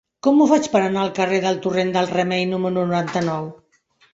Com 0.27 0.39
ho 0.39 0.45
faig 0.51 0.69
per 0.75 0.81
anar 0.85 1.03
al 1.05 1.11
carrer 1.19 1.43
del 1.43 1.61
Torrent 1.67 1.93
del 1.99 2.09
Remei 2.15 2.49
número 2.55 2.75
noranta-nou? 2.89 3.51